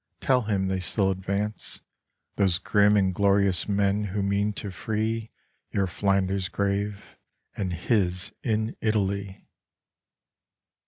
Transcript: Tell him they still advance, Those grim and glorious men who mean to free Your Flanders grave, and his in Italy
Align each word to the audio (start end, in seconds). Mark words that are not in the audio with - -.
Tell 0.19 0.41
him 0.41 0.67
they 0.67 0.79
still 0.79 1.11
advance, 1.11 1.81
Those 2.35 2.57
grim 2.57 2.97
and 2.97 3.13
glorious 3.13 3.69
men 3.69 4.05
who 4.05 4.23
mean 4.23 4.51
to 4.53 4.71
free 4.71 5.29
Your 5.69 5.85
Flanders 5.85 6.49
grave, 6.49 7.15
and 7.55 7.71
his 7.71 8.33
in 8.41 8.75
Italy 8.81 9.45